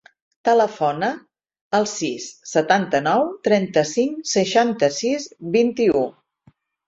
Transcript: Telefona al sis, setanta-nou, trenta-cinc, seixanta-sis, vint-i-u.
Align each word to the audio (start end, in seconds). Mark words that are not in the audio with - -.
Telefona 0.47 1.09
al 1.79 1.83
sis, 1.91 2.25
setanta-nou, 2.53 3.27
trenta-cinc, 3.49 4.17
seixanta-sis, 4.33 5.29
vint-i-u. 5.57 6.05